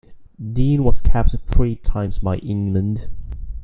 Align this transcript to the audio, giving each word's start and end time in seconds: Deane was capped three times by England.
Deane 0.53 0.83
was 0.83 0.99
capped 0.99 1.35
three 1.45 1.75
times 1.75 2.17
by 2.17 2.37
England. 2.37 3.07